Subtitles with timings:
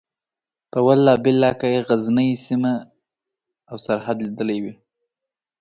[0.71, 2.73] په والله بالله که یې غزنۍ سیمه
[3.69, 4.73] او سرحد لیدلی وي.